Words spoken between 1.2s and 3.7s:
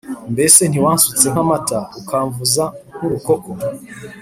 nk’amata, ukamvuza nk’urukoko’